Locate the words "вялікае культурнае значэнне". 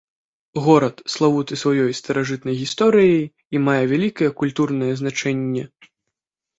3.95-5.63